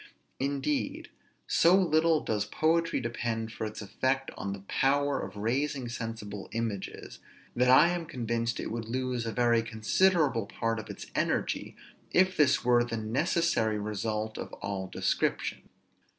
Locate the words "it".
8.59-8.71